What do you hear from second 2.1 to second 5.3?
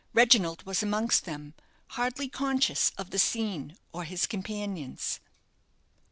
conscious of the scene or his companions.